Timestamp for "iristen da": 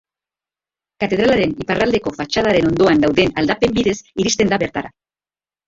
4.25-4.63